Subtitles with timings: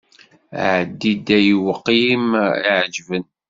[0.71, 1.99] Ɛeddi-d ayweq i
[2.29, 3.09] m-iɛǧeb.